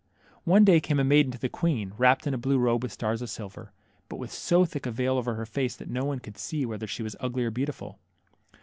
[0.45, 3.21] One day came a maiden to the queen, wrapt in a blue robe with stars
[3.21, 3.71] of silver,
[4.09, 6.87] but with so thick a veil over her face that no one could see whether
[6.87, 7.99] she was ugly or beautiful.